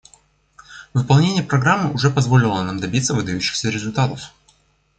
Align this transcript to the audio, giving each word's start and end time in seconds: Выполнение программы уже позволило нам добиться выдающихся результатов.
Выполнение 0.95 1.43
программы 1.43 1.93
уже 1.93 2.09
позволило 2.09 2.63
нам 2.63 2.79
добиться 2.79 3.13
выдающихся 3.13 3.69
результатов. 3.69 4.33